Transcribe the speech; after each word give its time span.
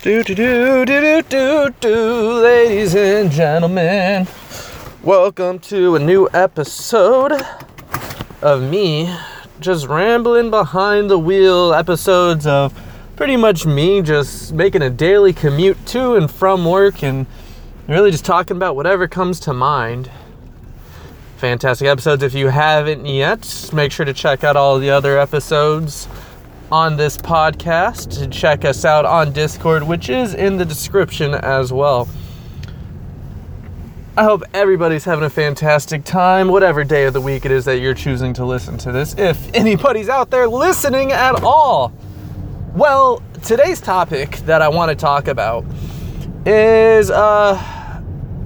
Do 0.00 0.22
do 0.22 0.32
do 0.32 0.84
do 0.84 1.00
do 1.00 1.22
do 1.22 1.74
do, 1.80 2.32
ladies 2.40 2.94
and 2.94 3.32
gentlemen. 3.32 4.28
Welcome 5.02 5.58
to 5.58 5.96
a 5.96 5.98
new 5.98 6.28
episode 6.32 7.32
of 8.40 8.62
me 8.62 9.12
just 9.58 9.88
rambling 9.88 10.50
behind 10.50 11.10
the 11.10 11.18
wheel. 11.18 11.74
Episodes 11.74 12.46
of 12.46 12.80
pretty 13.16 13.36
much 13.36 13.66
me 13.66 14.00
just 14.00 14.52
making 14.52 14.82
a 14.82 14.90
daily 14.90 15.32
commute 15.32 15.84
to 15.86 16.14
and 16.14 16.30
from 16.30 16.64
work 16.64 17.02
and 17.02 17.26
really 17.88 18.12
just 18.12 18.24
talking 18.24 18.56
about 18.56 18.76
whatever 18.76 19.08
comes 19.08 19.40
to 19.40 19.52
mind. 19.52 20.12
Fantastic 21.38 21.88
episodes. 21.88 22.22
If 22.22 22.34
you 22.34 22.50
haven't 22.50 23.04
yet, 23.04 23.70
make 23.72 23.90
sure 23.90 24.06
to 24.06 24.14
check 24.14 24.44
out 24.44 24.56
all 24.56 24.78
the 24.78 24.90
other 24.90 25.18
episodes 25.18 26.06
on 26.70 26.96
this 26.96 27.16
podcast. 27.16 28.18
To 28.18 28.26
check 28.28 28.64
us 28.64 28.84
out 28.84 29.04
on 29.04 29.32
Discord, 29.32 29.82
which 29.82 30.08
is 30.08 30.34
in 30.34 30.56
the 30.56 30.64
description 30.64 31.34
as 31.34 31.72
well. 31.72 32.08
I 34.16 34.24
hope 34.24 34.42
everybody's 34.52 35.04
having 35.04 35.24
a 35.24 35.30
fantastic 35.30 36.04
time, 36.04 36.48
whatever 36.48 36.82
day 36.82 37.04
of 37.04 37.12
the 37.12 37.20
week 37.20 37.44
it 37.44 37.52
is 37.52 37.64
that 37.66 37.78
you're 37.78 37.94
choosing 37.94 38.32
to 38.34 38.44
listen 38.44 38.76
to 38.78 38.90
this, 38.90 39.14
if 39.16 39.54
anybody's 39.54 40.08
out 40.08 40.30
there 40.30 40.48
listening 40.48 41.12
at 41.12 41.42
all. 41.44 41.92
Well, 42.74 43.22
today's 43.44 43.80
topic 43.80 44.38
that 44.38 44.60
I 44.60 44.68
want 44.68 44.90
to 44.90 44.96
talk 44.96 45.28
about 45.28 45.64
is 46.44 47.10
uh 47.10 47.78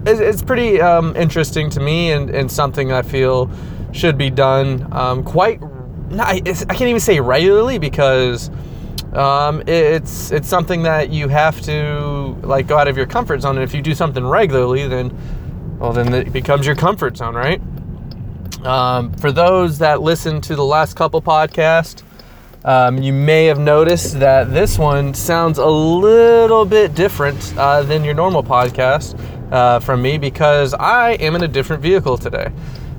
it's, 0.05 0.43
pretty 0.43 0.81
um, 0.81 1.15
interesting 1.17 1.71
to 1.71 1.81
me 1.81 2.13
and, 2.13 2.31
and 2.31 2.51
something 2.51 2.93
I 2.93 3.03
feel 3.03 3.51
should 3.93 4.19
be 4.19 4.31
done 4.31 4.89
um, 4.93 5.23
quite. 5.23 5.61
I 6.21 6.41
can't 6.41 6.83
even 6.83 7.01
say 7.01 7.21
regularly 7.21 7.79
because 7.79 8.51
um, 9.13 9.63
it's 9.67 10.31
it's 10.31 10.49
something 10.49 10.83
that 10.85 11.11
you 11.11 11.29
have 11.29 11.61
to 11.63 12.37
like 12.43 12.67
go 12.67 12.79
out 12.79 12.89
of 12.89 12.97
your 12.97 13.07
comfort 13.07 13.43
zone. 13.43 13.57
And 13.57 13.65
if 13.65 13.75
you 13.75 13.83
do 13.83 13.95
something 13.95 14.27
regularly, 14.27 14.89
then 14.89 15.17
well, 15.79 15.93
then 15.93 16.15
it 16.15 16.33
becomes 16.33 16.67
your 16.67 16.77
comfort 16.77 17.17
zone, 17.17 17.35
right? 17.35 17.61
Um, 18.65 19.13
for 19.15 19.33
those 19.33 19.79
that 19.79 20.01
listened 20.01 20.45
to 20.45 20.55
the 20.55 20.65
last 20.65 20.95
couple 20.95 21.21
podcasts, 21.21 22.03
um, 22.65 23.03
you 23.03 23.13
may 23.13 23.47
have 23.47 23.59
noticed 23.59 24.21
that 24.21 24.53
this 24.53 24.79
one 24.79 25.13
sounds 25.15 25.59
a 25.59 25.67
little 25.67 26.65
bit 26.65 26.95
different 26.95 27.55
uh, 27.57 27.83
than 27.83 28.05
your 28.05 28.15
normal 28.15 28.45
podcast 28.45 29.19
uh, 29.51 29.81
from 29.81 30.01
me 30.01 30.17
because 30.17 30.73
I 30.75 31.13
am 31.15 31.35
in 31.35 31.43
a 31.43 31.49
different 31.49 31.83
vehicle 31.83 32.17
today. 32.17 32.53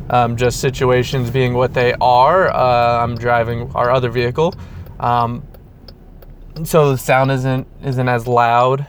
Um, 0.10 0.36
just 0.36 0.60
situations 0.60 1.30
being 1.32 1.54
what 1.54 1.74
they 1.74 1.94
are. 2.02 2.50
Uh, 2.54 3.04
I'm 3.04 3.16
driving 3.16 3.72
our 3.74 3.90
other 3.90 4.10
vehicle, 4.10 4.54
um, 5.00 5.48
so 6.64 6.92
the 6.92 6.98
sound 6.98 7.32
isn't 7.32 7.66
isn't 7.84 8.10
as 8.10 8.28
loud. 8.28 8.86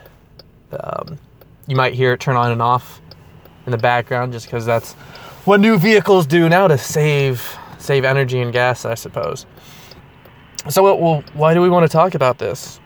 Um, 0.72 1.18
you 1.66 1.76
might 1.76 1.94
hear 1.94 2.12
it 2.12 2.20
turn 2.20 2.36
on 2.36 2.50
and 2.50 2.60
off 2.60 3.00
in 3.66 3.70
the 3.70 3.78
background 3.78 4.32
just 4.32 4.46
because 4.46 4.66
that's 4.66 4.94
what 5.44 5.60
new 5.60 5.78
vehicles 5.78 6.26
do 6.26 6.48
now 6.48 6.66
to 6.66 6.76
save 6.76 7.56
save 7.78 8.04
energy 8.04 8.40
and 8.40 8.52
gas, 8.52 8.84
I 8.84 8.94
suppose. 8.94 9.46
So, 10.68 10.96
well, 10.96 11.24
why 11.34 11.52
do 11.52 11.60
we 11.60 11.68
want 11.68 11.84
to 11.84 11.92
talk 11.92 12.14
about 12.14 12.38
this? 12.38 12.80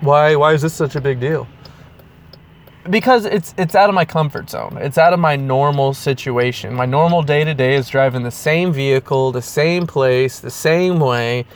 Why 0.00 0.36
why 0.36 0.52
is 0.52 0.62
this 0.62 0.74
such 0.74 0.96
a 0.96 1.00
big 1.00 1.20
deal? 1.20 1.48
Because 2.90 3.24
it's 3.24 3.54
it's 3.58 3.74
out 3.74 3.88
of 3.88 3.94
my 3.94 4.04
comfort 4.04 4.50
zone. 4.50 4.78
It's 4.80 4.98
out 4.98 5.12
of 5.12 5.20
my 5.20 5.36
normal 5.36 5.94
situation. 5.94 6.74
My 6.74 6.86
normal 6.86 7.22
day 7.22 7.44
to 7.44 7.54
day 7.54 7.74
is 7.74 7.88
driving 7.88 8.22
the 8.22 8.30
same 8.30 8.72
vehicle, 8.72 9.32
the 9.32 9.42
same 9.42 9.86
place, 9.86 10.40
the 10.40 10.50
same 10.50 10.98
way, 10.98 11.46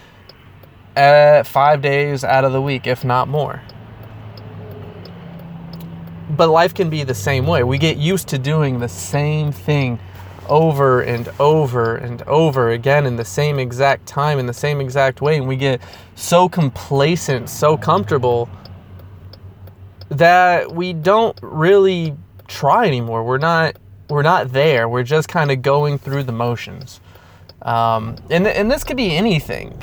at 0.96 1.46
five 1.46 1.82
days 1.82 2.24
out 2.24 2.44
of 2.44 2.52
the 2.52 2.60
week, 2.62 2.86
if 2.86 3.04
not 3.04 3.28
more. 3.28 3.62
But 6.30 6.48
life 6.48 6.74
can 6.74 6.90
be 6.90 7.02
the 7.02 7.14
same 7.14 7.46
way. 7.46 7.62
We 7.64 7.78
get 7.78 7.96
used 7.96 8.28
to 8.28 8.38
doing 8.38 8.78
the 8.78 8.88
same 8.88 9.52
thing 9.52 9.98
over 10.48 11.02
and 11.02 11.28
over 11.38 11.96
and 11.96 12.22
over 12.22 12.70
again 12.70 13.06
in 13.06 13.16
the 13.16 13.24
same 13.24 13.58
exact 13.58 14.06
time, 14.06 14.38
in 14.38 14.46
the 14.46 14.52
same 14.52 14.80
exact 14.80 15.20
way. 15.20 15.36
And 15.36 15.46
we 15.46 15.56
get 15.56 15.80
so 16.14 16.48
complacent, 16.48 17.48
so 17.48 17.76
comfortable 17.76 18.48
that 20.10 20.72
we 20.72 20.92
don't 20.92 21.38
really 21.40 22.16
try 22.48 22.86
anymore. 22.86 23.24
We're 23.24 23.38
not 23.38 23.76
we're 24.08 24.22
not 24.22 24.52
there. 24.52 24.88
We're 24.88 25.04
just 25.04 25.28
kind 25.28 25.50
of 25.50 25.62
going 25.62 25.98
through 25.98 26.24
the 26.24 26.32
motions. 26.32 27.00
Um, 27.62 28.16
and 28.28 28.46
and 28.46 28.70
this 28.70 28.84
could 28.84 28.96
be 28.96 29.16
anything. 29.16 29.80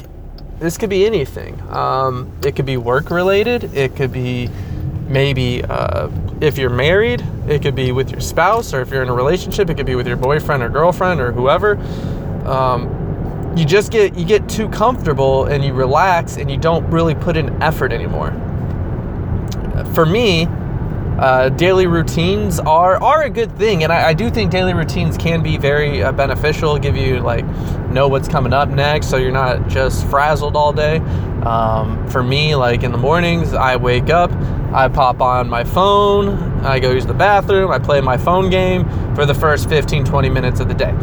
This 0.60 0.78
could 0.78 0.90
be 0.90 1.06
anything. 1.06 1.60
Um, 1.70 2.32
it 2.44 2.56
could 2.56 2.66
be 2.66 2.78
work 2.78 3.10
related. 3.10 3.76
It 3.76 3.96
could 3.96 4.12
be 4.12 4.50
maybe 5.08 5.64
uh, 5.64 6.10
if 6.42 6.58
you're 6.58 6.70
married, 6.70 7.24
it 7.48 7.62
could 7.62 7.76
be 7.76 7.92
with 7.92 8.12
your 8.12 8.20
spouse, 8.20 8.74
or 8.74 8.82
if 8.82 8.90
you're 8.90 9.04
in 9.04 9.10
a 9.10 9.14
relationship, 9.14 9.70
it 9.70 9.76
could 9.76 9.86
be 9.86 9.96
with 9.96 10.08
your 10.08 10.18
boyfriend 10.18 10.62
or 10.62 10.70
girlfriend 10.70 11.22
or 11.22 11.32
whoever. 11.32 11.78
Um, 12.46 13.54
you 13.56 13.64
just 13.64 13.92
get 13.92 14.16
you 14.18 14.26
get 14.26 14.50
too 14.50 14.68
comfortable 14.70 15.46
and 15.46 15.64
you 15.64 15.74
relax 15.74 16.38
and 16.38 16.52
you 16.52 16.58
don't 16.58 16.86
really 16.92 17.16
put 17.16 17.38
in 17.38 17.62
effort 17.64 17.94
anymore 17.94 18.32
for 19.94 20.06
me, 20.06 20.48
uh, 21.20 21.50
daily 21.50 21.88
routines 21.88 22.60
are 22.60 23.02
are 23.02 23.24
a 23.24 23.30
good 23.30 23.52
thing, 23.58 23.84
and 23.84 23.92
I, 23.92 24.10
I 24.10 24.14
do 24.14 24.30
think 24.30 24.52
daily 24.52 24.74
routines 24.74 25.18
can 25.18 25.42
be 25.42 25.58
very 25.58 26.04
uh, 26.04 26.12
beneficial. 26.12 26.78
Give 26.78 26.96
you 26.96 27.20
like 27.20 27.46
know 27.90 28.08
what's 28.08 28.28
coming 28.28 28.54
up 28.54 28.70
next, 28.70 29.10
so 29.10 29.18
you're 29.18 29.32
not 29.32 29.68
just 29.68 30.06
frazzled 30.08 30.56
all 30.56 30.72
day. 30.72 30.98
Um, 31.44 32.08
for 32.10 32.22
me, 32.22 32.56
like 32.56 32.84
in 32.84 32.92
the 32.92 32.98
mornings, 32.98 33.54
I 33.54 33.78
wake 33.78 34.10
up, 34.10 34.32
I 34.74 34.90
pop 34.90 35.22
on 35.22 35.50
my 35.50 35.64
phone, 35.64 36.64
I 36.64 36.80
go 36.80 36.92
use 36.92 37.06
the 37.06 37.14
bathroom, 37.14 37.72
I 37.72 37.80
play 37.80 38.00
my 38.00 38.18
phone 38.18 38.50
game 38.50 38.86
for 39.16 39.26
the 39.26 39.34
first 39.34 39.70
15 39.70 40.06
20 40.06 40.30
minutes 40.30 40.60
of 40.60 40.68
the 40.68 40.76
day 40.76 40.94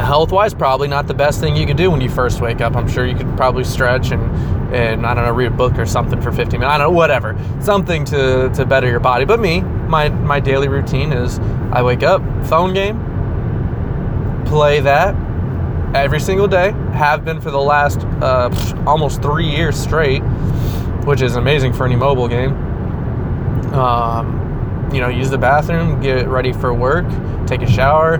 health 0.00 0.32
wise, 0.32 0.54
probably 0.54 0.88
not 0.88 1.06
the 1.06 1.14
best 1.14 1.38
thing 1.40 1.54
you 1.54 1.66
could 1.66 1.76
do 1.76 1.90
when 1.90 2.00
you 2.00 2.08
first 2.08 2.40
wake 2.40 2.60
up. 2.60 2.76
I'm 2.76 2.88
sure 2.88 3.06
you 3.06 3.14
could 3.14 3.36
probably 3.36 3.64
stretch 3.64 4.10
and, 4.10 4.22
and 4.72 5.06
I 5.06 5.14
don't 5.14 5.24
know, 5.24 5.32
read 5.32 5.48
a 5.48 5.50
book 5.50 5.78
or 5.78 5.86
something 5.86 6.20
for 6.20 6.32
15 6.32 6.60
minutes. 6.60 6.64
I 6.74 6.78
don't 6.78 6.88
know, 6.88 6.96
whatever. 6.96 7.38
Something 7.60 8.04
to, 8.06 8.50
to 8.54 8.64
better 8.64 8.88
your 8.88 9.00
body. 9.00 9.24
But 9.24 9.38
me, 9.40 9.60
my, 9.60 10.08
my 10.08 10.40
daily 10.40 10.68
routine 10.68 11.12
is 11.12 11.38
I 11.70 11.82
wake 11.82 12.02
up, 12.02 12.22
phone 12.46 12.72
game, 12.72 12.98
play 14.46 14.80
that 14.80 15.14
every 15.94 16.20
single 16.20 16.48
day, 16.48 16.70
have 16.92 17.24
been 17.24 17.40
for 17.40 17.50
the 17.50 17.60
last 17.60 18.00
uh, 18.22 18.50
almost 18.86 19.20
three 19.20 19.48
years 19.48 19.78
straight, 19.78 20.20
which 21.04 21.20
is 21.20 21.36
amazing 21.36 21.72
for 21.72 21.84
any 21.84 21.96
mobile 21.96 22.28
game. 22.28 22.52
Um, 23.74 24.90
you 24.92 25.00
know, 25.00 25.08
use 25.08 25.30
the 25.30 25.38
bathroom, 25.38 26.00
get 26.00 26.28
ready 26.28 26.52
for 26.52 26.72
work, 26.72 27.06
take 27.46 27.62
a 27.62 27.70
shower, 27.70 28.14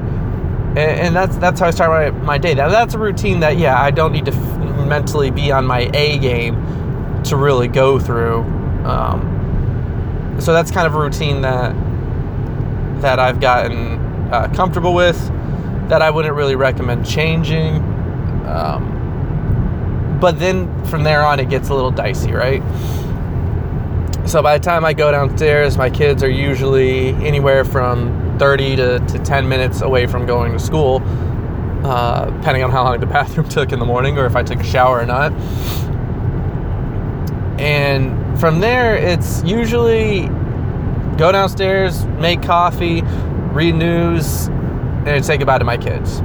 and, 0.77 1.15
that's 1.15 1.37
that's 1.37 1.61
how 1.61 1.67
I 1.67 1.71
start 1.71 2.15
my, 2.15 2.25
my 2.25 2.39
day. 2.39 2.55
That, 2.55 2.71
that's 2.71 2.95
a 2.95 2.99
routine 2.99 3.41
that 3.41 3.59
yeah, 3.59 3.81
I 3.81 3.91
don't 3.91 4.13
need 4.13 4.25
to 4.25 4.33
mentally 4.93 5.31
be 5.31 5.51
on 5.51 5.65
my 5.65 5.91
A 5.95 6.19
game 6.19 6.55
to 7.25 7.37
really 7.37 7.67
go 7.67 7.99
through. 7.99 8.41
Um, 8.85 10.37
so 10.39 10.53
that's 10.53 10.71
kind 10.71 10.87
of 10.87 10.95
a 10.95 10.99
routine 10.99 11.41
that 11.41 11.75
that 13.01 13.19
I've 13.19 13.41
gotten 13.41 13.99
uh, 14.31 14.53
comfortable 14.55 14.93
with. 14.93 15.19
That 15.89 16.03
I 16.03 16.11
wouldn't 16.11 16.35
really 16.35 16.57
recommend 16.57 17.07
changing. 17.07 17.77
Um, 18.47 20.19
but 20.21 20.39
then 20.39 20.69
from 20.85 21.05
there 21.05 21.25
on, 21.25 21.41
it 21.41 21.49
gets 21.49 21.71
a 21.71 21.75
little 21.75 21.91
dicey, 21.91 22.33
right? 22.33 22.63
So 24.27 24.43
by 24.43 24.59
the 24.59 24.63
time 24.63 24.85
I 24.85 24.93
go 24.93 25.11
downstairs, 25.11 25.79
my 25.79 25.89
kids 25.89 26.23
are 26.23 26.31
usually 26.31 27.09
anywhere 27.27 27.65
from 27.65 28.37
30 28.39 28.77
to, 28.77 28.99
to 29.01 29.19
10 29.19 29.49
minutes 29.49 29.81
away 29.81 30.07
from 30.07 30.27
going 30.27 30.53
to 30.53 30.59
school, 30.59 31.01
uh, 31.85 32.27
depending 32.31 32.63
on 32.63 32.71
how 32.71 32.85
long 32.85 32.99
the 33.01 33.07
bathroom 33.07 33.49
took 33.51 33.73
in 33.73 33.79
the 33.79 33.85
morning 33.85 34.19
or 34.19 34.27
if 34.27 34.37
I 34.37 34.43
took 34.43 34.61
a 34.61 34.65
shower 34.65 35.01
or 35.01 35.07
not. 35.07 35.33
And 37.61 38.41
from 38.41 38.61
there, 38.61 38.97
it's 38.97 39.43
usually 39.45 40.27
go 41.17 41.31
downstairs, 41.31 42.05
make 42.07 42.43
coffee, 42.43 43.03
read 43.53 43.75
news, 43.75 44.49
and 45.07 45.25
say 45.25 45.37
goodbye 45.37 45.59
to 45.59 45.65
my 45.65 45.77
kids. 45.77 46.19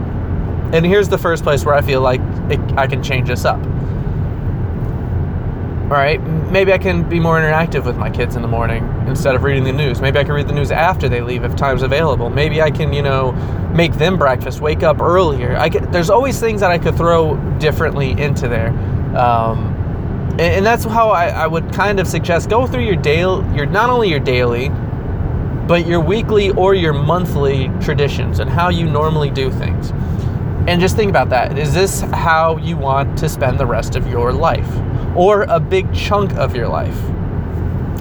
And 0.73 0.85
here's 0.85 1.09
the 1.09 1.17
first 1.17 1.43
place 1.43 1.65
where 1.65 1.75
I 1.75 1.81
feel 1.81 2.01
like 2.01 2.21
it, 2.49 2.59
I 2.77 2.87
can 2.87 3.03
change 3.03 3.27
this 3.27 3.45
up 3.45 3.61
all 5.89 5.93
right, 5.93 6.21
maybe 6.51 6.73
I 6.73 6.77
can 6.77 7.07
be 7.07 7.17
more 7.17 7.39
interactive 7.39 7.85
with 7.85 7.95
my 7.95 8.09
kids 8.09 8.35
in 8.35 8.41
the 8.41 8.47
morning 8.47 8.83
instead 9.07 9.35
of 9.35 9.43
reading 9.43 9.63
the 9.63 9.71
news. 9.71 10.01
Maybe 10.01 10.19
I 10.19 10.25
can 10.25 10.33
read 10.33 10.49
the 10.49 10.53
news 10.53 10.69
after 10.69 11.07
they 11.07 11.21
leave 11.21 11.45
if 11.45 11.55
time's 11.55 11.81
available. 11.81 12.29
Maybe 12.29 12.61
I 12.61 12.71
can, 12.71 12.91
you 12.91 13.01
know, 13.01 13.31
make 13.73 13.93
them 13.93 14.17
breakfast, 14.17 14.59
wake 14.59 14.83
up 14.83 14.99
earlier. 14.99 15.55
I 15.55 15.69
could, 15.69 15.89
there's 15.93 16.09
always 16.09 16.41
things 16.41 16.59
that 16.59 16.71
I 16.71 16.77
could 16.77 16.97
throw 16.97 17.37
differently 17.59 18.11
into 18.11 18.49
there. 18.49 18.71
Um, 19.17 19.73
and, 20.31 20.41
and, 20.41 20.65
that's 20.65 20.83
how 20.83 21.09
I, 21.09 21.27
I 21.27 21.47
would 21.47 21.71
kind 21.71 22.01
of 22.01 22.07
suggest 22.07 22.49
go 22.49 22.67
through 22.67 22.83
your 22.83 22.97
daily, 22.97 23.55
your 23.55 23.65
not 23.65 23.89
only 23.89 24.09
your 24.09 24.19
daily, 24.19 24.67
but 25.67 25.87
your 25.87 26.01
weekly 26.01 26.49
or 26.51 26.75
your 26.75 26.91
monthly 26.91 27.69
traditions 27.79 28.39
and 28.39 28.49
how 28.49 28.67
you 28.67 28.89
normally 28.89 29.29
do 29.29 29.49
things. 29.51 29.91
And 30.67 30.81
just 30.81 30.97
think 30.97 31.09
about 31.09 31.29
that. 31.29 31.57
Is 31.57 31.73
this 31.73 32.01
how 32.01 32.57
you 32.57 32.75
want 32.75 33.17
to 33.19 33.29
spend 33.29 33.57
the 33.57 33.65
rest 33.65 33.95
of 33.95 34.05
your 34.07 34.33
life? 34.33 34.69
Or 35.15 35.44
a 35.44 35.59
big 35.59 35.94
chunk 35.94 36.33
of 36.33 36.56
your 36.56 36.68
life? 36.68 36.98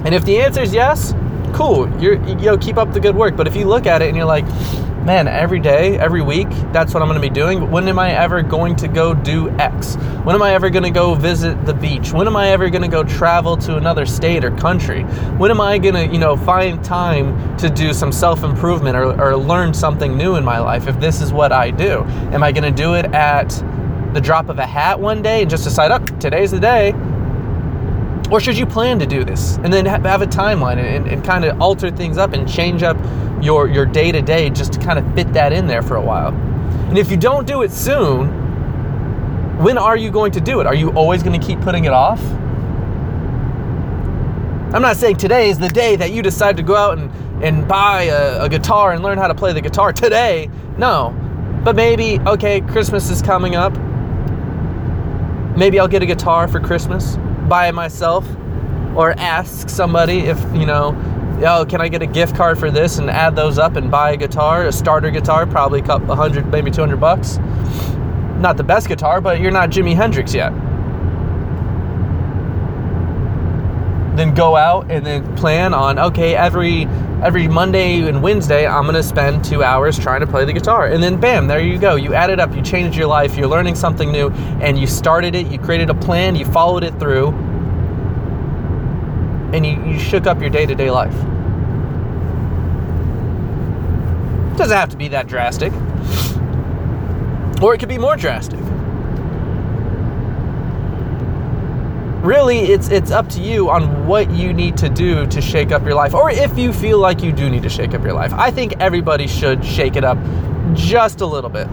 And 0.05 0.13
if 0.13 0.25
the 0.25 0.39
answer 0.39 0.61
is 0.61 0.73
yes, 0.73 1.13
cool. 1.53 1.89
You're 2.01 2.15
you 2.27 2.35
know 2.35 2.57
keep 2.57 2.77
up 2.77 2.93
the 2.93 2.99
good 2.99 3.15
work. 3.15 3.35
But 3.35 3.47
if 3.47 3.55
you 3.55 3.65
look 3.65 3.85
at 3.85 4.01
it 4.01 4.07
and 4.07 4.15
you're 4.15 4.25
like, 4.25 4.45
man, 5.07 5.25
every 5.27 5.59
day, 5.59 5.97
every 5.97 6.21
week, 6.21 6.49
that's 6.73 6.93
what 6.93 7.01
I'm 7.01 7.07
going 7.07 7.19
to 7.19 7.25
be 7.25 7.33
doing. 7.33 7.71
When 7.71 7.87
am 7.87 7.97
I 7.97 8.11
ever 8.11 8.41
going 8.41 8.75
to 8.75 8.89
go 8.89 9.13
do 9.13 9.49
X? 9.51 9.95
When 10.25 10.35
am 10.35 10.41
I 10.41 10.53
ever 10.53 10.69
going 10.69 10.83
to 10.83 10.89
go 10.89 11.15
visit 11.15 11.65
the 11.65 11.73
beach? 11.73 12.11
When 12.11 12.27
am 12.27 12.35
I 12.35 12.49
ever 12.49 12.69
going 12.69 12.81
to 12.81 12.89
go 12.89 13.03
travel 13.03 13.55
to 13.57 13.77
another 13.77 14.05
state 14.05 14.43
or 14.43 14.51
country? 14.51 15.03
When 15.37 15.49
am 15.49 15.61
I 15.61 15.77
going 15.77 15.95
to, 15.95 16.05
you 16.13 16.19
know, 16.19 16.35
find 16.35 16.83
time 16.83 17.57
to 17.57 17.69
do 17.69 17.93
some 17.93 18.11
self-improvement 18.11 18.97
or, 18.97 19.19
or 19.21 19.37
learn 19.37 19.73
something 19.73 20.17
new 20.17 20.35
in 20.35 20.43
my 20.43 20.59
life 20.59 20.87
if 20.87 20.99
this 20.99 21.21
is 21.21 21.31
what 21.31 21.53
I 21.53 21.71
do? 21.71 22.03
Am 22.33 22.43
I 22.43 22.51
going 22.51 22.65
to 22.65 22.83
do 22.83 22.95
it 22.95 23.05
at 23.13 23.49
the 24.17 24.21
drop 24.21 24.49
of 24.49 24.57
a 24.57 24.65
hat 24.65 24.99
one 24.99 25.21
day 25.21 25.41
and 25.41 25.49
just 25.49 25.63
decide, 25.63 25.91
oh, 25.91 26.03
today's 26.17 26.49
the 26.49 26.59
day? 26.59 26.91
Or 28.31 28.39
should 28.39 28.57
you 28.57 28.65
plan 28.65 28.97
to 28.97 29.05
do 29.05 29.23
this 29.23 29.57
and 29.57 29.71
then 29.71 29.85
have 29.85 30.23
a 30.23 30.25
timeline 30.25 30.77
and, 30.77 31.07
and 31.07 31.23
kind 31.23 31.45
of 31.45 31.61
alter 31.61 31.91
things 31.91 32.17
up 32.17 32.33
and 32.33 32.49
change 32.51 32.81
up 32.81 32.97
your 33.43 33.69
your 33.69 33.85
day 33.85 34.11
to 34.11 34.21
day 34.23 34.49
just 34.49 34.73
to 34.73 34.79
kind 34.79 34.97
of 34.97 35.05
fit 35.13 35.31
that 35.33 35.53
in 35.53 35.67
there 35.67 35.83
for 35.83 35.97
a 35.97 36.01
while. 36.01 36.33
And 36.89 36.97
if 36.97 37.11
you 37.11 37.17
don't 37.17 37.45
do 37.45 37.61
it 37.61 37.71
soon, 37.71 38.27
when 39.61 39.77
are 39.77 39.95
you 39.95 40.09
going 40.09 40.31
to 40.31 40.41
do 40.41 40.61
it? 40.61 40.65
Are 40.65 40.73
you 40.73 40.89
always 40.93 41.21
going 41.21 41.39
to 41.39 41.45
keep 41.45 41.61
putting 41.61 41.85
it 41.85 41.93
off? 41.93 42.19
I'm 44.73 44.81
not 44.81 44.97
saying 44.97 45.17
today 45.17 45.49
is 45.51 45.59
the 45.59 45.69
day 45.69 45.95
that 45.95 46.11
you 46.11 46.23
decide 46.23 46.57
to 46.57 46.63
go 46.63 46.75
out 46.75 46.97
and, 46.97 47.11
and 47.43 47.67
buy 47.67 48.05
a, 48.05 48.45
a 48.45 48.49
guitar 48.49 48.93
and 48.93 49.03
learn 49.03 49.19
how 49.19 49.27
to 49.27 49.35
play 49.35 49.53
the 49.53 49.61
guitar 49.61 49.93
today. 49.93 50.49
No. 50.77 51.15
But 51.63 51.75
maybe, 51.75 52.19
okay, 52.25 52.61
Christmas 52.61 53.11
is 53.11 53.21
coming 53.21 53.55
up. 53.55 53.73
Maybe 55.57 55.79
I'll 55.79 55.87
get 55.87 56.03
a 56.03 56.05
guitar 56.05 56.47
for 56.47 56.59
Christmas, 56.59 57.17
buy 57.49 57.67
it 57.67 57.71
myself, 57.71 58.23
or 58.95 59.13
ask 59.17 59.69
somebody 59.69 60.19
if, 60.19 60.39
you 60.53 60.67
know, 60.67 60.95
oh, 61.47 61.65
can 61.65 61.81
I 61.81 61.87
get 61.87 62.03
a 62.03 62.05
gift 62.05 62.35
card 62.35 62.59
for 62.59 62.69
this 62.69 62.99
and 62.99 63.09
add 63.09 63.35
those 63.35 63.57
up 63.57 63.75
and 63.75 63.89
buy 63.89 64.11
a 64.11 64.17
guitar, 64.17 64.67
a 64.67 64.71
starter 64.71 65.09
guitar, 65.09 65.47
probably 65.47 65.79
a 65.79 65.83
couple 65.83 66.15
hundred, 66.15 66.45
maybe 66.51 66.69
200 66.69 66.97
bucks. 66.97 67.37
Not 68.37 68.57
the 68.57 68.63
best 68.63 68.87
guitar, 68.87 69.19
but 69.19 69.39
you're 69.39 69.49
not 69.49 69.71
Jimi 69.71 69.95
Hendrix 69.95 70.31
yet. 70.31 70.53
Then 74.17 74.33
go 74.33 74.55
out 74.55 74.89
and 74.89 75.05
then 75.05 75.37
plan 75.37 75.73
on 75.73 75.99
okay 75.99 76.35
every 76.35 76.85
every 77.23 77.47
Monday 77.47 78.01
and 78.01 78.21
Wednesday 78.21 78.65
I'm 78.67 78.85
gonna 78.85 79.03
spend 79.03 79.45
two 79.45 79.63
hours 79.63 79.97
trying 79.97 80.21
to 80.21 80.27
play 80.27 80.43
the 80.43 80.53
guitar 80.53 80.87
and 80.87 81.01
then 81.01 81.19
bam 81.19 81.47
there 81.47 81.59
you 81.59 81.77
go 81.77 81.95
you 81.95 82.13
add 82.13 82.29
it 82.31 82.39
up 82.39 82.55
you 82.55 82.61
changed 82.61 82.97
your 82.97 83.07
life 83.07 83.37
you're 83.37 83.47
learning 83.47 83.75
something 83.75 84.11
new 84.11 84.29
and 84.61 84.77
you 84.77 84.87
started 84.87 85.35
it 85.35 85.47
you 85.47 85.59
created 85.59 85.89
a 85.89 85.95
plan 85.95 86.35
you 86.35 86.45
followed 86.45 86.83
it 86.83 86.99
through 86.99 87.27
and 89.53 89.65
you, 89.65 89.81
you 89.85 89.99
shook 89.99 90.27
up 90.27 90.41
your 90.41 90.49
day 90.49 90.65
to 90.65 90.75
day 90.75 90.91
life. 90.91 91.13
It 94.53 94.57
doesn't 94.57 94.75
have 94.75 94.89
to 94.89 94.97
be 94.97 95.07
that 95.09 95.27
drastic, 95.27 95.71
or 97.61 97.73
it 97.73 97.79
could 97.79 97.89
be 97.89 97.97
more 97.97 98.17
drastic. 98.17 98.59
Really, 102.27 102.59
it's 102.59 102.89
it's 102.89 103.09
up 103.09 103.29
to 103.29 103.41
you 103.41 103.69
on 103.69 104.05
what 104.05 104.29
you 104.31 104.51
need 104.51 104.75
to 104.79 104.89
do 104.89 105.25
to 105.27 105.39
shake 105.39 105.71
up 105.71 105.83
your 105.83 105.93
life, 105.93 106.13
or 106.13 106.29
if 106.29 106.57
you 106.57 106.73
feel 106.73 106.99
like 106.99 107.23
you 107.23 107.31
do 107.31 107.49
need 107.49 107.63
to 107.63 107.69
shake 107.69 107.93
up 107.93 108.03
your 108.03 108.11
life. 108.11 108.33
I 108.33 108.51
think 108.51 108.73
everybody 108.81 109.27
should 109.27 109.63
shake 109.63 109.95
it 109.95 110.03
up 110.03 110.17
just 110.73 111.21
a 111.21 111.25
little 111.25 111.49
bit, 111.49 111.69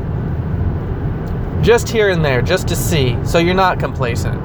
just 1.61 1.89
here 1.89 2.11
and 2.11 2.25
there, 2.25 2.41
just 2.41 2.69
to 2.69 2.77
see, 2.77 3.19
so 3.25 3.39
you're 3.39 3.53
not 3.53 3.81
complacent. 3.81 4.41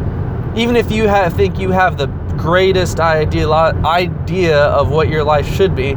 Even 0.58 0.76
if 0.76 0.92
you 0.92 1.08
have, 1.08 1.34
think 1.34 1.60
you 1.60 1.70
have 1.70 1.96
the 2.00 2.08
greatest 2.38 3.00
idea 3.00 3.48
idea 3.52 4.64
of 4.64 4.90
what 4.90 5.10
your 5.10 5.24
life 5.24 5.48
should 5.56 5.76
be, 5.76 5.96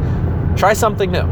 try 0.57 0.75
something 0.75 1.11
new. 1.11 1.27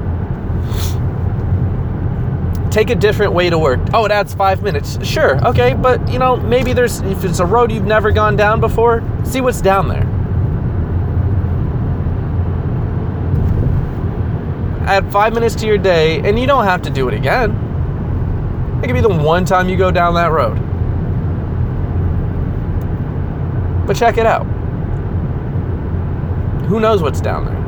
Take 2.70 2.90
a 2.90 2.94
different 2.94 3.32
way 3.32 3.50
to 3.50 3.58
work. 3.58 3.80
Oh, 3.92 4.04
it 4.04 4.12
adds 4.12 4.32
five 4.32 4.62
minutes. 4.62 5.04
Sure, 5.04 5.44
okay, 5.48 5.74
but 5.74 6.08
you 6.08 6.20
know, 6.20 6.36
maybe 6.36 6.72
there's 6.72 7.00
if 7.00 7.24
it's 7.24 7.40
a 7.40 7.46
road 7.46 7.72
you've 7.72 7.84
never 7.84 8.12
gone 8.12 8.36
down 8.36 8.60
before, 8.60 9.02
see 9.24 9.40
what's 9.40 9.60
down 9.60 9.88
there. 9.88 10.06
Add 14.88 15.10
five 15.10 15.34
minutes 15.34 15.56
to 15.56 15.66
your 15.66 15.78
day, 15.78 16.20
and 16.20 16.38
you 16.38 16.46
don't 16.46 16.64
have 16.64 16.80
to 16.82 16.90
do 16.90 17.08
it 17.08 17.14
again. 17.14 17.50
It 18.82 18.86
could 18.86 18.94
be 18.94 19.00
the 19.00 19.08
one 19.08 19.44
time 19.44 19.68
you 19.68 19.76
go 19.76 19.90
down 19.90 20.14
that 20.14 20.30
road. 20.30 20.56
But 23.86 23.96
check 23.96 24.16
it 24.16 24.26
out. 24.26 24.44
Who 26.66 26.78
knows 26.78 27.02
what's 27.02 27.20
down 27.20 27.46
there? 27.46 27.58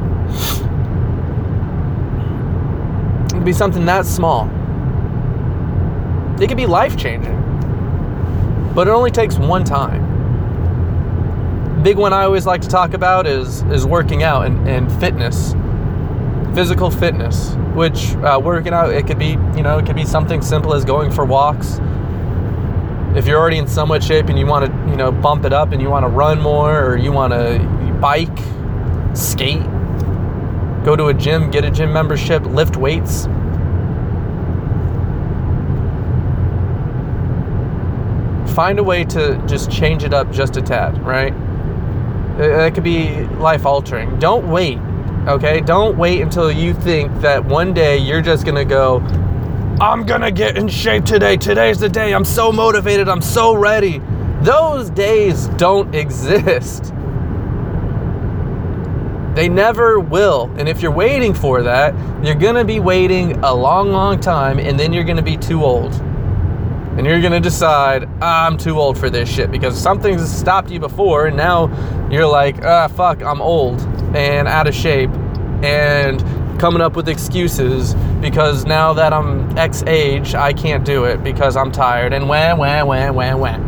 It 3.26 3.32
could 3.32 3.44
be 3.44 3.52
something 3.52 3.84
that 3.86 4.06
small. 4.06 4.48
It 6.42 6.48
could 6.48 6.56
be 6.56 6.66
life 6.66 6.96
changing. 6.96 7.38
But 8.74 8.88
it 8.88 8.90
only 8.90 9.12
takes 9.12 9.38
one 9.38 9.62
time. 9.62 10.10
Big 11.84 11.96
one 11.96 12.12
I 12.12 12.24
always 12.24 12.46
like 12.46 12.62
to 12.62 12.68
talk 12.68 12.94
about 12.94 13.28
is 13.28 13.62
is 13.64 13.86
working 13.86 14.24
out 14.24 14.46
and, 14.46 14.68
and 14.68 14.90
fitness, 15.00 15.54
physical 16.52 16.90
fitness. 16.90 17.54
Which 17.74 18.16
uh, 18.16 18.40
working 18.42 18.72
out, 18.72 18.92
it 18.92 19.06
could 19.06 19.20
be 19.20 19.38
you 19.56 19.62
know 19.62 19.78
it 19.78 19.86
could 19.86 19.94
be 19.94 20.04
something 20.04 20.42
simple 20.42 20.74
as 20.74 20.84
going 20.84 21.12
for 21.12 21.24
walks. 21.24 21.80
If 23.14 23.28
you're 23.28 23.38
already 23.38 23.58
in 23.58 23.68
somewhat 23.68 24.02
shape 24.02 24.26
and 24.26 24.36
you 24.36 24.46
want 24.46 24.66
to 24.66 24.90
you 24.90 24.96
know 24.96 25.12
bump 25.12 25.44
it 25.44 25.52
up 25.52 25.70
and 25.70 25.80
you 25.80 25.90
want 25.90 26.02
to 26.02 26.08
run 26.08 26.40
more 26.40 26.84
or 26.84 26.96
you 26.96 27.12
want 27.12 27.32
to 27.32 27.58
bike 28.00 28.36
skate, 29.14 29.62
go 30.84 30.96
to 30.96 31.06
a 31.06 31.14
gym, 31.14 31.52
get 31.52 31.64
a 31.64 31.70
gym 31.70 31.92
membership, 31.92 32.44
lift 32.46 32.76
weights. 32.76 33.28
Find 38.54 38.78
a 38.78 38.82
way 38.82 39.04
to 39.04 39.42
just 39.46 39.70
change 39.70 40.04
it 40.04 40.12
up 40.12 40.30
just 40.30 40.56
a 40.56 40.62
tad, 40.62 41.02
right? 41.02 41.32
That 42.36 42.74
could 42.74 42.84
be 42.84 43.24
life 43.38 43.64
altering. 43.64 44.18
Don't 44.18 44.50
wait, 44.50 44.78
okay? 45.26 45.60
Don't 45.60 45.96
wait 45.96 46.20
until 46.20 46.52
you 46.52 46.74
think 46.74 47.20
that 47.20 47.44
one 47.44 47.72
day 47.72 47.96
you're 47.96 48.20
just 48.20 48.44
gonna 48.44 48.64
go, 48.64 48.98
I'm 49.80 50.04
gonna 50.04 50.30
get 50.30 50.56
in 50.58 50.68
shape 50.68 51.04
today. 51.04 51.36
Today's 51.36 51.80
the 51.80 51.88
day. 51.88 52.12
I'm 52.12 52.24
so 52.24 52.52
motivated. 52.52 53.08
I'm 53.08 53.22
so 53.22 53.54
ready. 53.54 54.00
Those 54.42 54.90
days 54.90 55.46
don't 55.56 55.94
exist. 55.94 56.92
They 59.34 59.48
never 59.48 59.98
will. 59.98 60.50
And 60.58 60.68
if 60.68 60.82
you're 60.82 60.92
waiting 60.92 61.32
for 61.32 61.62
that, 61.62 61.94
you're 62.24 62.34
to 62.56 62.64
be 62.64 62.80
waiting 62.80 63.32
a 63.42 63.54
long, 63.54 63.90
long 63.90 64.20
time, 64.20 64.58
and 64.58 64.78
then 64.78 64.92
you're 64.92 65.04
to 65.16 65.22
be 65.22 65.38
too 65.38 65.64
old. 65.64 65.92
And 66.96 67.06
you're 67.06 67.20
going 67.20 67.32
to 67.32 67.40
decide, 67.40 68.04
I'm 68.22 68.58
too 68.58 68.78
old 68.78 68.98
for 68.98 69.08
this 69.08 69.28
shit 69.28 69.50
because 69.50 69.80
something's 69.80 70.30
stopped 70.30 70.70
you 70.70 70.78
before, 70.78 71.26
and 71.26 71.36
now 71.36 71.68
you're 72.10 72.26
like, 72.26 72.62
ah, 72.64 72.86
fuck, 72.88 73.22
I'm 73.22 73.40
old 73.40 73.80
and 74.14 74.46
out 74.46 74.66
of 74.66 74.74
shape 74.74 75.10
and 75.62 76.20
coming 76.60 76.82
up 76.82 76.94
with 76.94 77.08
excuses 77.08 77.94
because 78.20 78.66
now 78.66 78.92
that 78.92 79.12
I'm 79.14 79.56
X 79.56 79.82
age, 79.86 80.34
I 80.34 80.52
can't 80.52 80.84
do 80.84 81.04
it 81.04 81.24
because 81.24 81.56
I'm 81.56 81.72
tired 81.72 82.12
and 82.12 82.28
wah, 82.28 82.54
wah, 82.54 82.84
wah, 82.84 83.10
wah, 83.10 83.36
wah. 83.36 83.58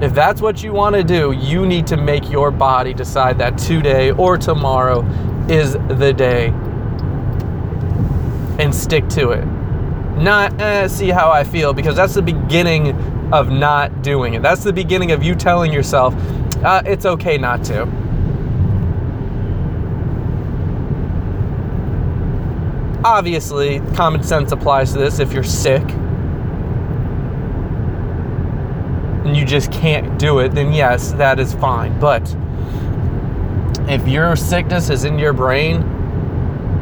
If 0.00 0.14
that's 0.14 0.40
what 0.40 0.62
you 0.62 0.72
want 0.72 0.94
to 0.94 1.02
do, 1.02 1.32
you 1.32 1.66
need 1.66 1.88
to 1.88 1.96
make 1.96 2.30
your 2.30 2.52
body 2.52 2.94
decide 2.94 3.36
that 3.38 3.58
today 3.58 4.12
or 4.12 4.38
tomorrow 4.38 5.04
is 5.48 5.72
the 5.72 6.12
day 6.12 6.48
and 8.60 8.72
stick 8.72 9.08
to 9.08 9.30
it. 9.30 9.57
Not 10.18 10.60
eh, 10.60 10.88
see 10.88 11.10
how 11.10 11.30
I 11.30 11.44
feel 11.44 11.72
because 11.72 11.96
that's 11.96 12.14
the 12.14 12.22
beginning 12.22 12.92
of 13.32 13.50
not 13.50 14.02
doing 14.02 14.34
it. 14.34 14.42
That's 14.42 14.64
the 14.64 14.72
beginning 14.72 15.12
of 15.12 15.22
you 15.22 15.34
telling 15.34 15.72
yourself 15.72 16.14
uh, 16.64 16.82
it's 16.84 17.06
okay 17.06 17.38
not 17.38 17.62
to. 17.64 17.82
Obviously, 23.04 23.80
common 23.94 24.24
sense 24.24 24.50
applies 24.50 24.92
to 24.92 24.98
this 24.98 25.20
if 25.20 25.32
you're 25.32 25.44
sick 25.44 25.84
and 29.24 29.36
you 29.36 29.44
just 29.44 29.70
can't 29.70 30.18
do 30.18 30.40
it, 30.40 30.48
then 30.52 30.72
yes, 30.72 31.12
that 31.12 31.38
is 31.38 31.54
fine. 31.54 31.98
But 32.00 32.34
if 33.88 34.08
your 34.08 34.34
sickness 34.34 34.90
is 34.90 35.04
in 35.04 35.18
your 35.18 35.32
brain 35.32 35.97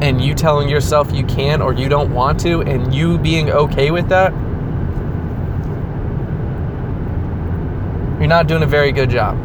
and 0.00 0.20
you 0.20 0.34
telling 0.34 0.68
yourself 0.68 1.12
you 1.12 1.24
can't 1.24 1.62
or 1.62 1.72
you 1.72 1.88
don't 1.88 2.12
want 2.12 2.40
to, 2.40 2.62
and 2.62 2.94
you 2.94 3.18
being 3.18 3.50
okay 3.50 3.90
with 3.90 4.08
that, 4.08 4.32
you're 8.18 8.28
not 8.28 8.46
doing 8.46 8.62
a 8.62 8.66
very 8.66 8.92
good 8.92 9.10
job. 9.10 9.36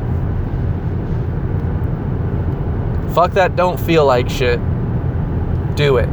Fuck 3.14 3.32
that 3.34 3.56
don't 3.56 3.80
feel 3.80 4.06
like 4.06 4.30
shit. 4.30 4.60
Do 5.76 5.98
it. 5.98 6.10